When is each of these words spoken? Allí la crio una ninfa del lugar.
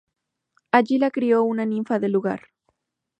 Allí 0.71 0.97
la 0.97 1.11
crio 1.11 1.43
una 1.43 1.63
ninfa 1.63 1.99
del 1.99 2.13
lugar. 2.13 2.47